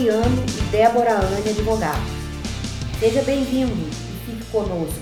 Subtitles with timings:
[0.00, 2.00] Adriano e Débora Anne Advogados.
[2.98, 4.98] Seja bem-vindo e fique conosco.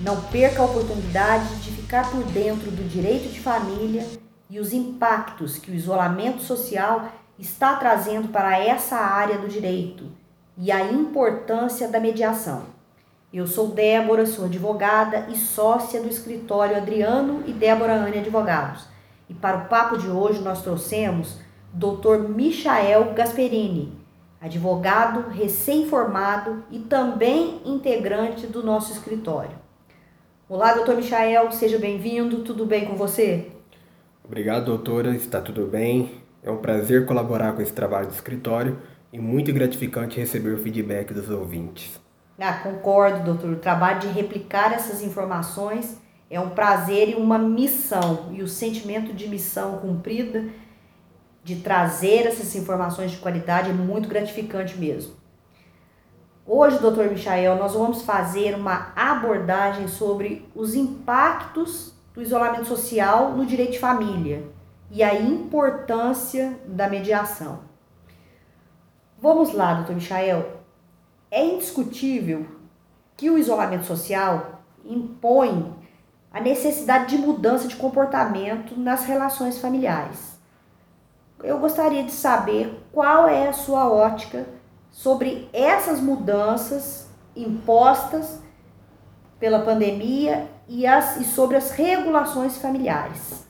[0.00, 4.04] Não perca a oportunidade de ficar por dentro do direito de família
[4.50, 10.06] e os impactos que o isolamento social está trazendo para essa área do direito
[10.56, 12.64] e a importância da mediação.
[13.32, 18.84] Eu sou Débora, sou advogada e sócia do escritório Adriano e Débora Anne Advogados.
[19.28, 21.38] E para o papo de hoje nós trouxemos
[21.72, 22.28] Dr.
[22.28, 23.97] Michael Gasperini,
[24.40, 29.56] advogado recém-formado e também integrante do nosso escritório.
[30.48, 33.50] Olá, doutor Michael, seja bem-vindo, tudo bem com você?
[34.24, 36.22] Obrigado, doutora, está tudo bem.
[36.42, 38.78] É um prazer colaborar com esse trabalho do escritório
[39.12, 42.00] e muito gratificante receber o feedback dos ouvintes.
[42.38, 43.50] Ah, concordo, doutor.
[43.50, 45.98] O trabalho de replicar essas informações
[46.30, 48.28] é um prazer e uma missão.
[48.32, 50.44] E o sentimento de missão cumprida,
[51.44, 55.14] de trazer essas informações de qualidade, é muito gratificante mesmo.
[56.46, 63.44] Hoje, doutor Michael, nós vamos fazer uma abordagem sobre os impactos do isolamento social no
[63.44, 64.50] direito de família
[64.90, 67.60] e a importância da mediação.
[69.20, 70.58] Vamos lá, doutor Michael.
[71.30, 72.46] É indiscutível
[73.16, 75.74] que o isolamento social impõe
[76.32, 80.37] a necessidade de mudança de comportamento nas relações familiares.
[81.42, 84.44] Eu gostaria de saber qual é a sua ótica
[84.90, 88.40] sobre essas mudanças impostas
[89.38, 93.46] pela pandemia e, as, e sobre as regulações familiares.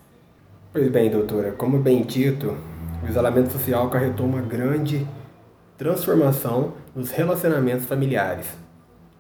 [0.71, 2.55] Pois bem, doutora, como bem dito,
[3.03, 5.09] o isolamento social acarretou uma grande
[5.79, 8.47] transformação nos relacionamentos familiares.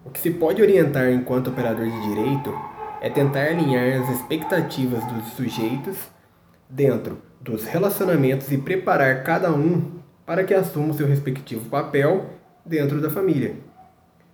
[0.04, 2.54] O que se pode orientar enquanto operador de direito
[3.00, 5.96] é tentar alinhar as expectativas dos sujeitos
[6.68, 12.26] dentro dos relacionamentos e preparar cada um para que assuma o seu respectivo papel
[12.64, 13.56] dentro da família.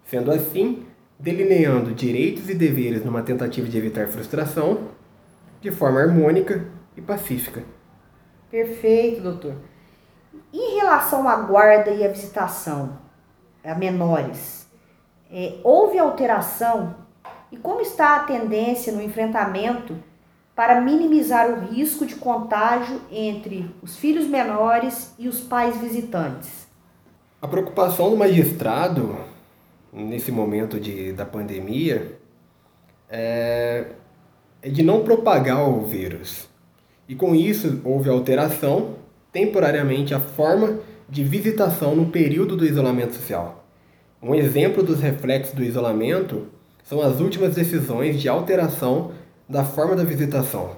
[0.05, 0.85] Sendo assim,
[1.19, 4.89] delineando direitos e deveres numa tentativa de evitar frustração
[5.61, 6.65] de forma harmônica
[6.97, 7.63] e pacífica.
[8.51, 9.55] Perfeito, doutor.
[10.53, 12.99] Em relação à guarda e à visitação
[13.65, 14.69] a menores,
[15.31, 16.95] é, houve alteração
[17.51, 19.97] e como está a tendência no enfrentamento
[20.55, 26.69] para minimizar o risco de contágio entre os filhos menores e os pais visitantes?
[27.43, 29.17] A preocupação do magistrado
[29.93, 32.19] nesse momento de, da pandemia
[33.09, 33.87] é,
[34.63, 36.49] é de não propagar o vírus.
[37.09, 38.95] E com isso houve alteração
[39.33, 40.79] temporariamente a forma
[41.09, 43.65] de visitação no período do isolamento social.
[44.23, 46.47] Um exemplo dos reflexos do isolamento
[46.83, 49.11] são as últimas decisões de alteração
[49.55, 50.73] da forma da visitação.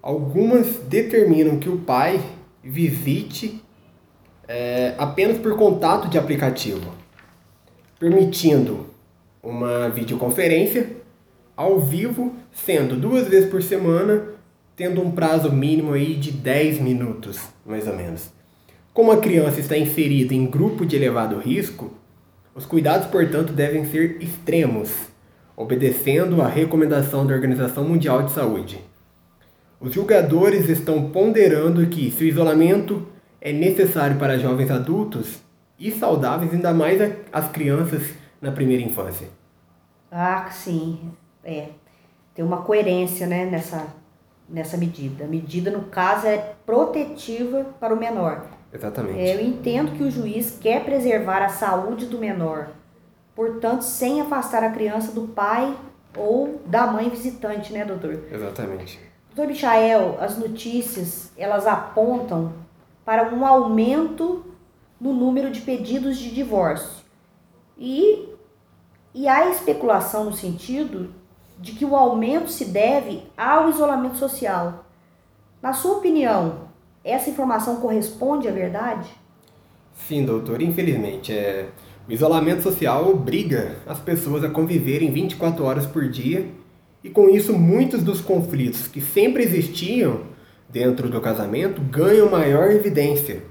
[0.00, 2.22] Algumas determinam que o pai
[2.62, 3.60] visite
[4.46, 6.92] é, apenas por contato de aplicativo,
[7.98, 8.86] permitindo
[9.42, 10.92] uma videoconferência
[11.56, 14.28] ao vivo, sendo duas vezes por semana
[14.76, 18.30] tendo um prazo mínimo aí de 10 minutos, mais ou menos.
[18.92, 21.92] Como a criança está inserida em grupo de elevado risco,
[22.54, 24.92] os cuidados, portanto, devem ser extremos,
[25.56, 28.80] obedecendo à recomendação da Organização Mundial de Saúde.
[29.80, 33.06] Os julgadores estão ponderando que, se o isolamento
[33.40, 35.40] é necessário para jovens adultos
[35.78, 37.00] e saudáveis, ainda mais
[37.32, 38.02] as crianças
[38.40, 39.28] na primeira infância.
[40.10, 40.98] Ah, sim.
[41.42, 41.68] É.
[42.34, 43.86] Tem uma coerência né, nessa,
[44.48, 45.24] nessa medida.
[45.24, 48.46] A medida, no caso, é protetiva para o menor.
[48.72, 49.18] Exatamente.
[49.18, 52.70] É, eu entendo que o juiz quer preservar a saúde do menor,
[53.34, 55.76] portanto, sem afastar a criança do pai
[56.16, 58.24] ou da mãe visitante, né, doutor?
[58.30, 59.00] Exatamente.
[59.34, 62.52] Doutor Michael, as notícias, elas apontam
[63.04, 64.44] para um aumento
[65.00, 67.04] no número de pedidos de divórcio.
[67.76, 68.28] E,
[69.12, 71.12] e há especulação no sentido
[71.58, 74.84] de que o aumento se deve ao isolamento social.
[75.60, 76.68] Na sua opinião,
[77.02, 79.10] essa informação corresponde à verdade?
[79.94, 80.62] Sim, doutor.
[80.62, 81.68] Infelizmente, é...
[82.06, 86.46] o isolamento social obriga as pessoas a conviverem 24 horas por dia
[87.02, 90.20] e, com isso, muitos dos conflitos que sempre existiam
[90.68, 93.42] dentro do casamento ganham maior evidência.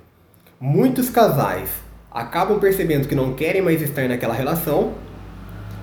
[0.60, 1.70] Muitos casais
[2.12, 4.94] acabam percebendo que não querem mais estar naquela relação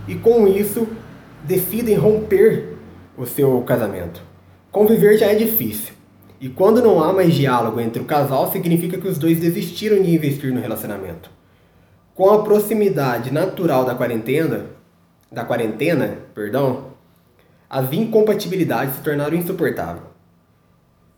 [0.07, 0.87] e, com isso,
[1.43, 2.77] decidem romper
[3.17, 4.23] o seu casamento.
[4.71, 5.95] Conviver já é difícil.
[6.41, 10.15] E quando não há mais diálogo entre o casal, significa que os dois desistiram de
[10.15, 11.40] investir no relacionamento.
[12.21, 14.67] Com a proximidade natural da quarentena,
[15.33, 16.89] da quarentena, perdão,
[17.67, 20.05] as incompatibilidades se tornaram insuportáveis.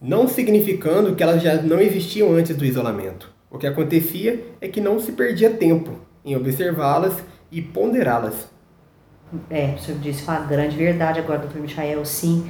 [0.01, 4.81] Não significando que elas já não existiam antes do isolamento, O que acontecia é que
[4.81, 7.15] não se perdia tempo em observá-las
[7.51, 8.49] e ponderá-las.
[9.51, 12.05] É, o senhor disse uma grande verdade agora, doutor Michael.
[12.05, 12.49] Sim,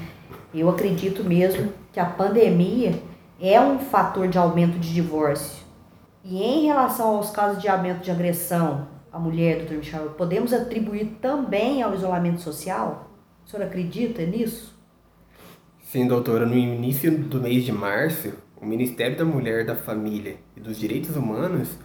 [0.54, 2.92] eu acredito mesmo que a pandemia
[3.40, 5.61] é um fator de aumento de divórcio.
[6.24, 11.18] E em relação aos casos de aumento de agressão à mulher, doutor Michael, podemos atribuir
[11.20, 13.10] também ao isolamento social?
[13.44, 14.72] O senhor acredita nisso?
[15.82, 16.46] Sim, doutora.
[16.46, 21.16] No início do mês de março, o Ministério da Mulher, da Família e dos Direitos
[21.16, 21.76] Humanos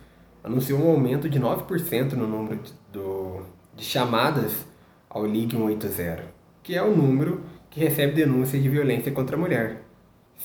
[0.43, 3.41] anunciou um aumento de 9% no número de, do,
[3.75, 4.65] de chamadas
[5.09, 6.23] ao Ligue 180,
[6.61, 7.41] que é o número
[7.71, 9.81] que recebe denúncias de violência contra a mulher.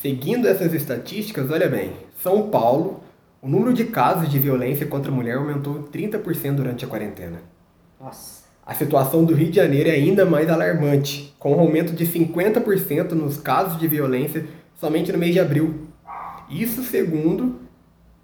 [0.01, 3.02] Seguindo essas estatísticas, olha bem, São Paulo,
[3.43, 7.43] o número de casos de violência contra a mulher aumentou 30% durante a quarentena.
[8.01, 8.45] Nossa.
[8.65, 13.11] A situação do Rio de Janeiro é ainda mais alarmante, com um aumento de 50%
[13.11, 14.47] nos casos de violência
[14.77, 15.89] somente no mês de abril.
[16.49, 17.61] Isso segundo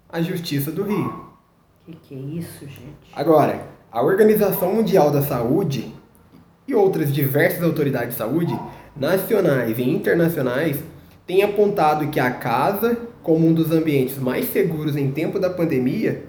[0.07, 1.27] a Justiça do Rio.
[1.85, 3.11] Que que é isso, gente?
[3.13, 5.93] Agora, a Organização Mundial da Saúde
[6.65, 8.57] e outras diversas autoridades de saúde,
[8.95, 10.81] nacionais e internacionais,
[11.27, 16.23] têm apontado que a casa, como um dos ambientes mais seguros em tempo da pandemia,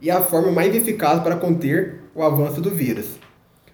[0.00, 3.18] e a forma mais eficaz para conter o avanço do vírus.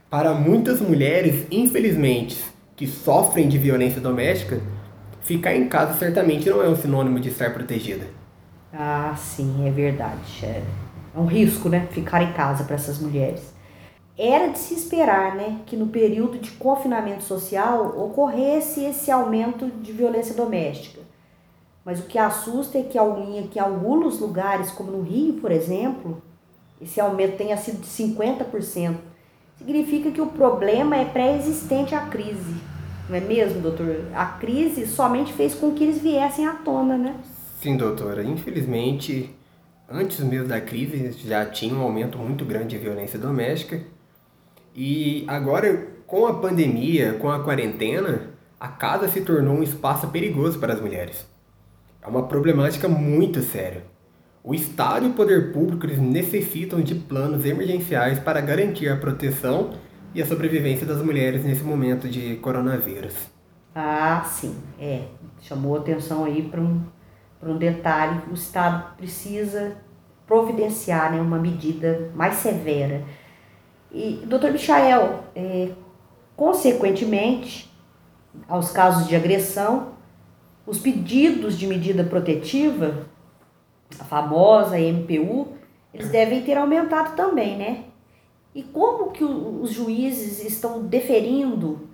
[0.08, 2.43] Para muitas mulheres, infelizmente,
[2.76, 4.61] que sofrem de violência doméstica,
[5.23, 8.06] ficar em casa certamente não é um sinônimo de estar protegida.
[8.73, 10.44] Ah, sim, é verdade.
[10.44, 10.62] É,
[11.14, 11.88] é um risco, né?
[11.91, 13.53] Ficar em casa para essas mulheres.
[14.17, 19.93] Era de se esperar, né, que no período de confinamento social ocorresse esse aumento de
[19.93, 21.00] violência doméstica.
[21.85, 26.23] Mas o que assusta é que, em alguns lugares, como no Rio, por exemplo,
[26.81, 28.97] esse aumento tenha sido de 50%
[29.61, 32.56] significa que o problema é pré-existente à crise.
[33.09, 34.06] Não é mesmo, doutor?
[34.15, 37.15] A crise somente fez com que eles viessem à tona, né?
[37.61, 38.23] Sim, doutora.
[38.25, 39.35] Infelizmente,
[39.91, 43.82] antes mesmo da crise, já tinha um aumento muito grande de violência doméstica.
[44.75, 50.59] E agora, com a pandemia, com a quarentena, a casa se tornou um espaço perigoso
[50.59, 51.27] para as mulheres.
[52.02, 53.85] É uma problemática muito séria.
[54.43, 59.73] O Estado e o poder público eles necessitam de planos emergenciais para garantir a proteção
[60.14, 63.14] e a sobrevivência das mulheres nesse momento de coronavírus.
[63.75, 65.02] Ah, sim, é.
[65.41, 66.82] Chamou atenção aí para um,
[67.43, 68.23] um detalhe.
[68.31, 69.76] O Estado precisa
[70.26, 73.05] providenciar né, uma medida mais severa.
[73.93, 75.70] E, doutor Michael, é,
[76.35, 77.70] consequentemente,
[78.49, 80.00] aos casos de agressão,
[80.70, 83.06] os pedidos de medida protetiva
[83.99, 85.49] a famosa MPU,
[85.93, 87.84] eles devem ter aumentado também, né?
[88.55, 91.88] E como que os juízes estão deferindo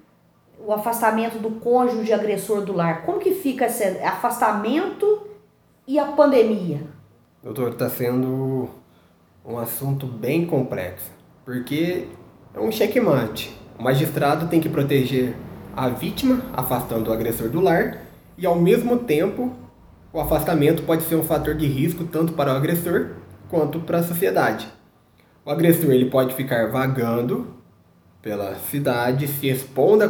[0.58, 3.06] o afastamento do cônjuge agressor do lar?
[3.06, 5.26] Como que fica esse afastamento
[5.87, 6.82] e a pandemia?
[7.43, 8.69] Doutor, está sendo
[9.43, 11.11] um assunto bem complexo,
[11.46, 12.08] porque
[12.52, 13.56] é um checkmate.
[13.78, 15.34] O magistrado tem que proteger
[15.75, 18.06] a vítima, afastando o agressor do lar,
[18.38, 19.53] e ao mesmo tempo
[20.12, 23.11] o afastamento pode ser um fator de risco tanto para o agressor
[23.49, 24.67] quanto para a sociedade.
[25.44, 27.55] O agressor ele pode ficar vagando
[28.21, 30.02] pela cidade, se expondo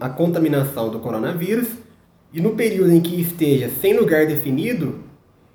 [0.00, 1.68] à contaminação do coronavírus,
[2.32, 5.00] e no período em que esteja sem lugar definido,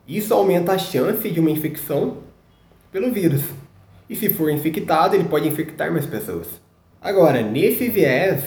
[0.08, 2.18] isso aumenta a chance de uma infecção
[2.92, 3.42] pelo vírus.
[4.10, 6.48] E se for infectado, ele pode infectar mais pessoas.
[7.02, 8.44] Agora, nesse viés,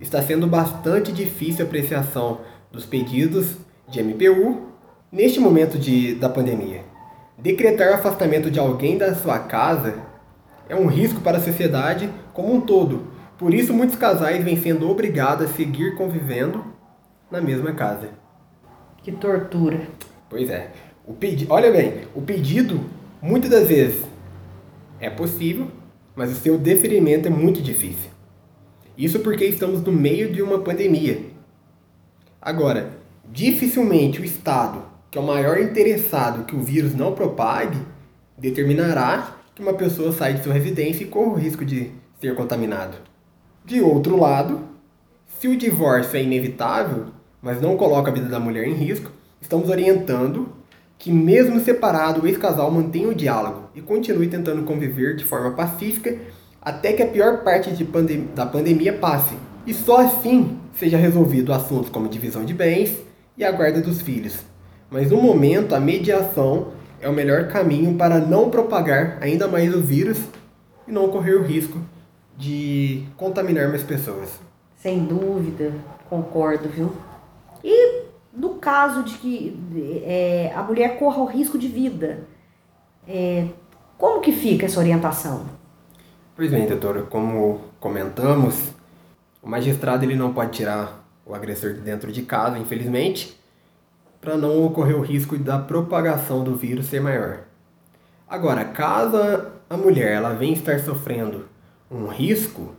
[0.00, 2.40] está sendo bastante difícil a apreciação
[2.72, 3.56] dos pedidos
[3.88, 4.72] de MPU
[5.12, 6.80] Neste momento de, da pandemia,
[7.36, 9.96] decretar o afastamento de alguém da sua casa
[10.66, 13.08] é um risco para a sociedade como um todo.
[13.36, 16.64] Por isso, muitos casais vêm sendo obrigados a seguir convivendo
[17.30, 18.08] na mesma casa.
[19.02, 19.82] Que tortura.
[20.30, 20.70] Pois é.
[21.06, 22.80] O pedi Olha bem, o pedido,
[23.20, 24.02] muitas das vezes,
[24.98, 25.66] é possível,
[26.16, 28.08] mas o seu deferimento é muito difícil.
[28.96, 31.31] Isso porque estamos no meio de uma pandemia.
[32.42, 32.90] Agora,
[33.30, 37.78] dificilmente o Estado que é o maior interessado que o vírus não propague,
[38.38, 42.96] determinará que uma pessoa saia de sua residência e corra o risco de ser contaminado.
[43.62, 44.60] De outro lado,
[45.38, 47.08] se o divórcio é inevitável,
[47.42, 50.48] mas não coloca a vida da mulher em risco, estamos orientando
[50.98, 56.16] que, mesmo separado, o ex-casal mantenha o diálogo e continue tentando conviver de forma pacífica
[56.62, 59.34] até que a pior parte pandem da pandemia passe.
[59.66, 62.96] E só assim seja resolvido assuntos como divisão de bens
[63.36, 64.44] e a guarda dos filhos.
[64.90, 69.80] Mas no momento, a mediação é o melhor caminho para não propagar ainda mais o
[69.82, 70.18] vírus
[70.86, 71.78] e não correr o risco
[72.36, 74.40] de contaminar mais pessoas.
[74.76, 75.72] Sem dúvida,
[76.08, 76.92] concordo, viu?
[77.62, 79.56] E no caso de que
[80.04, 82.28] é, a mulher corra o risco de vida,
[83.06, 83.48] É,
[83.98, 85.46] como que fica essa orientação?
[86.34, 88.71] Pois bem, doutora, como comentamos,
[89.42, 93.36] o magistrado ele não pode tirar o agressor de dentro de casa, infelizmente,
[94.20, 97.40] para não ocorrer o risco da propagação do vírus ser maior.
[98.28, 99.16] Agora, caso
[99.68, 101.48] a mulher ela venha estar sofrendo
[101.90, 102.74] um risco,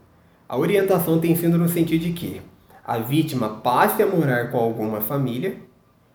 [0.47, 2.41] a orientação tem sido no sentido de que
[2.85, 5.57] a vítima passe a morar com alguma família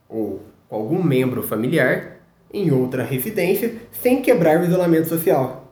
[0.08, 2.18] ou com algum membro familiar
[2.52, 5.67] em outra residência sem quebrar o isolamento social.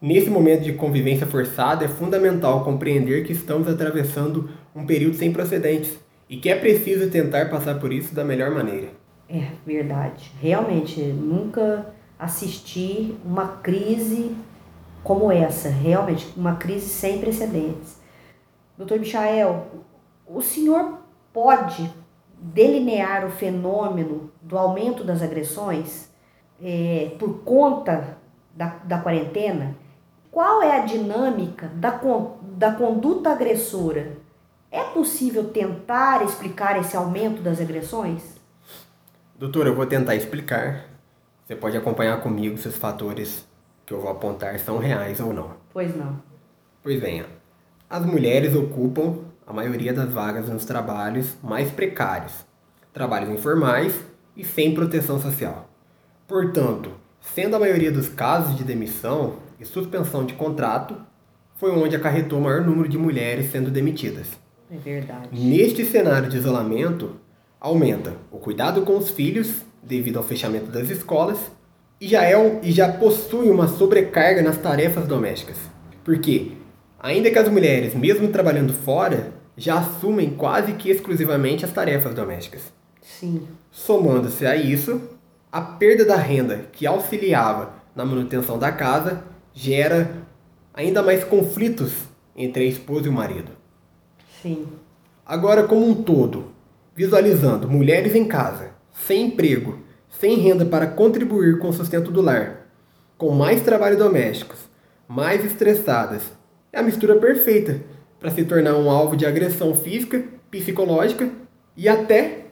[0.00, 5.98] Nesse momento de convivência forçada, é fundamental compreender que estamos atravessando um período sem precedentes
[6.28, 8.90] e que é preciso tentar passar por isso da melhor maneira.
[9.28, 10.32] É verdade.
[10.40, 14.36] Realmente, nunca assisti uma crise
[15.02, 15.68] como essa.
[15.68, 17.98] Realmente, uma crise sem precedentes.
[18.76, 19.66] Doutor Michael,
[20.24, 20.98] o senhor
[21.32, 21.90] pode
[22.40, 26.08] delinear o fenômeno do aumento das agressões
[26.62, 28.16] é, por conta
[28.54, 29.74] da, da quarentena?
[30.38, 32.00] Qual é a dinâmica da,
[32.56, 34.12] da conduta agressora?
[34.70, 38.22] É possível tentar explicar esse aumento das agressões?
[39.36, 40.84] Doutor, eu vou tentar explicar.
[41.44, 43.48] Você pode acompanhar comigo se os fatores
[43.84, 45.54] que eu vou apontar são reais ou não.
[45.72, 46.22] Pois não.
[46.84, 47.24] Pois bem,
[47.90, 52.46] as mulheres ocupam a maioria das vagas nos trabalhos mais precários,
[52.92, 53.92] trabalhos informais
[54.36, 55.68] e sem proteção social.
[56.28, 60.96] Portanto, sendo a maioria dos casos de demissão e suspensão de contrato,
[61.56, 64.28] foi onde acarretou o maior número de mulheres sendo demitidas.
[64.70, 65.28] É verdade.
[65.32, 67.16] Neste cenário de isolamento,
[67.60, 71.38] aumenta o cuidado com os filhos devido ao fechamento das escolas
[72.00, 75.56] e já, é um, e já possui uma sobrecarga nas tarefas domésticas.
[76.04, 76.52] Porque,
[76.98, 82.72] ainda que as mulheres, mesmo trabalhando fora, já assumem quase que exclusivamente as tarefas domésticas.
[83.02, 83.48] Sim.
[83.70, 85.00] Somando-se a isso,
[85.50, 89.24] a perda da renda que auxiliava na manutenção da casa
[89.54, 90.10] gera
[90.72, 91.92] ainda mais conflitos
[92.36, 93.50] entre a esposa e o marido.
[94.40, 94.66] Sim.
[95.26, 96.52] Agora, como um todo,
[96.94, 99.78] visualizando mulheres em casa, sem emprego,
[100.08, 102.68] sem renda para contribuir com o sustento do lar,
[103.16, 104.58] com mais trabalho domésticos,
[105.06, 106.22] mais estressadas,
[106.72, 107.80] é a mistura perfeita
[108.20, 111.28] para se tornar um alvo de agressão física, psicológica
[111.76, 112.46] e até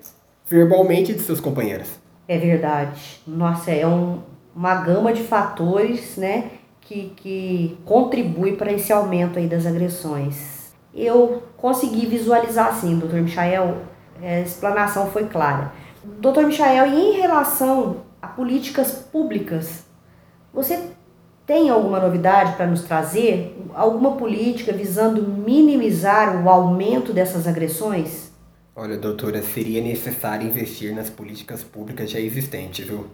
[0.46, 1.88] verbalmente de seus companheiros.
[2.28, 3.20] É verdade.
[3.26, 4.20] Nossa, é um,
[4.54, 6.50] uma gama de fatores, né,
[6.86, 10.72] que, que contribui para esse aumento aí das agressões.
[10.94, 13.82] Eu consegui visualizar assim, doutor Michael,
[14.22, 15.72] a explanação foi clara.
[16.02, 19.84] Doutor Michael, e em relação a políticas públicas,
[20.54, 20.90] você
[21.44, 23.56] tem alguma novidade para nos trazer?
[23.74, 28.30] Alguma política visando minimizar o aumento dessas agressões?
[28.74, 33.06] Olha, doutora, seria necessário investir nas políticas públicas já existentes, viu?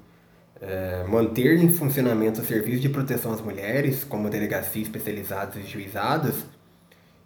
[0.62, 6.46] É, manter em funcionamento o serviço de proteção às mulheres, como delegacias especializadas e juizadas,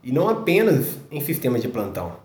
[0.03, 2.17] e não apenas em sistemas de plantão,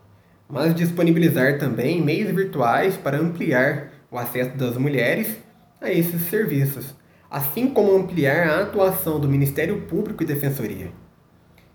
[0.49, 5.35] mas disponibilizar também meios virtuais para ampliar o acesso das mulheres
[5.81, 6.95] a esses serviços
[7.31, 10.91] assim como ampliar a atuação do Ministério Público e Defensoria.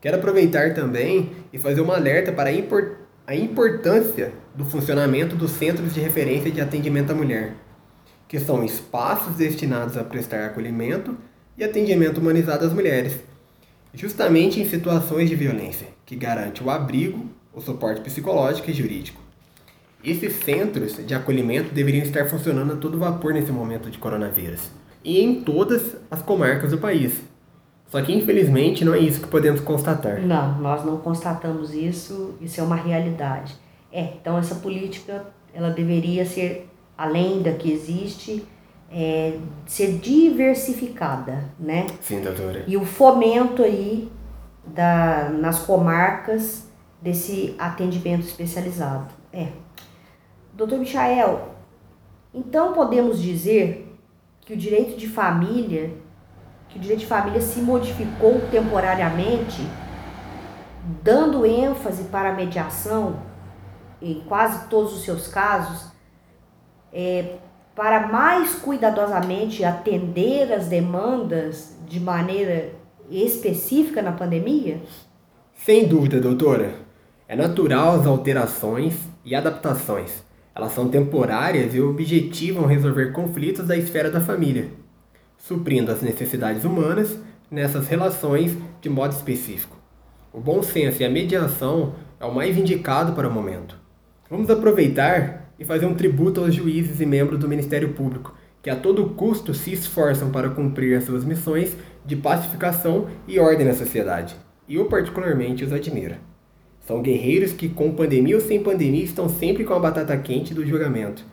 [0.03, 2.93] Quero aproveitar também e fazer uma alerta para a, import
[3.27, 7.55] a importância do funcionamento dos Centros de Referência de Atendimento à Mulher,
[8.29, 11.17] que são espaços destinados a prestar acolhimento
[11.57, 13.19] e atendimento humanizado às mulheres,
[13.95, 19.21] justamente em situações de violência, que garante o abrigo, o suporte psicológico e jurídico.
[20.05, 24.71] Esses centros de acolhimento deveriam estar funcionando a todo vapor nesse momento de coronavírus
[25.03, 27.23] e em todas as comarcas do país.
[27.89, 30.21] Só que infelizmente não é isso que podemos constatar.
[30.21, 33.57] Não, nós não constatamos isso, isso é uma realidade.
[33.93, 38.47] É, então essa política ela deveria ser, além da que existe,
[38.91, 41.87] é, ser diversificada, né?
[42.01, 42.65] Sim, doutora.
[42.67, 44.11] E o fomento aí
[44.65, 46.69] da, nas comarcas
[47.01, 49.13] desse atendimento especializado.
[49.33, 49.49] É.
[50.55, 51.51] Doutor Michael,
[52.33, 53.97] então podemos dizer
[54.41, 55.93] que o direito de família,
[56.69, 59.67] que o direito de família se modificou temporariamente,
[61.03, 63.17] dando ênfase para a mediação
[64.01, 65.91] em quase todos os seus casos,
[66.93, 67.37] é,
[67.75, 72.73] para mais cuidadosamente atender as demandas de maneira
[73.11, 74.81] específica na pandemia?
[75.55, 76.75] Sem dúvida, doutora.
[77.29, 80.27] É natural as alterações e adaptações
[80.57, 84.71] elas são temporárias e objetivam resolver conflitos da esfera da família,
[85.37, 87.19] suprindo as necessidades humanas
[87.51, 89.77] nessas relações de modo específico.
[90.33, 93.77] O bom senso e a mediação é o mais indicado para o momento.
[94.31, 98.35] Vamos aproveitar e fazer um tributo aos juízes e membros do Ministério Público
[98.67, 103.65] que a todo custo se esforçam para cumprir as suas missões de pacificação e ordem
[103.65, 104.35] na sociedade.
[104.67, 106.17] E eu particularmente os admiro.
[106.85, 110.67] São guerreiros que, com pandemia ou sem pandemia, estão sempre com a batata quente do
[110.67, 111.25] julgamento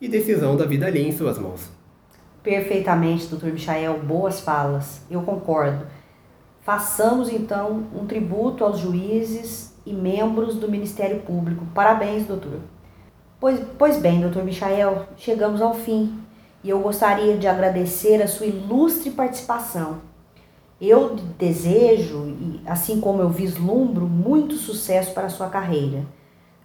[0.00, 1.70] e decisão da vida alheia em suas mãos.
[2.42, 5.02] Perfeitamente, doutor Michael, boas falas.
[5.10, 5.84] Eu concordo.
[6.62, 11.66] Façamos então um tributo aos juízes e membros do Ministério Público.
[11.74, 12.60] Parabéns, doutor.
[13.40, 16.18] Pois, pois bem, doutor Michael, chegamos ao fim
[16.64, 20.00] e eu gostaria de agradecer a sua ilustre participação.
[20.80, 26.04] Eu desejo, assim como eu vislumbro, muito sucesso para a sua carreira.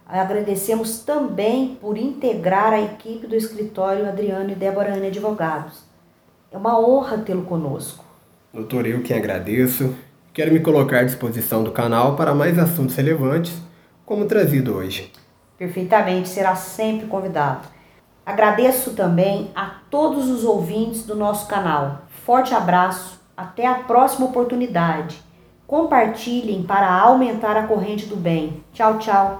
[0.06, 5.84] Agradecemos também por integrar a equipe do escritório Adriano e Débora Ana Advogados.
[6.50, 8.04] É uma honra tê-lo conosco.
[8.52, 9.94] Doutor, eu quem agradeço.
[10.32, 13.52] Quero me colocar à disposição do canal para mais assuntos relevantes,
[14.04, 15.10] como trazido hoje.
[15.56, 17.68] Perfeitamente, será sempre convidado.
[18.26, 22.02] Agradeço também a todos os ouvintes do nosso canal.
[22.24, 25.22] Forte abraço até a próxima oportunidade.
[25.66, 28.64] Compartilhem para aumentar a corrente do bem.
[28.72, 29.38] Tchau, tchau.